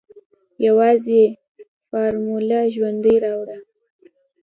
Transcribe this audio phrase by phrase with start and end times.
[0.67, 1.21] يوازې
[1.89, 3.57] فارموله ژوندۍ راوړه.